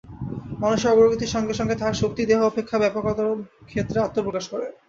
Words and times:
মানুষের 0.59 0.91
অগ্রগতির 0.91 1.33
সঙ্গে 1.35 1.53
সঙ্গে 1.53 1.75
তাহার 1.75 1.99
শক্তি 2.01 2.21
দেহ 2.25 2.39
অপেক্ষা 2.43 2.77
ব্যাপকতর 2.79 3.27
ক্ষেত্রে 3.69 3.97
আত্মপ্রকাশ 4.01 4.45
করে। 4.49 4.67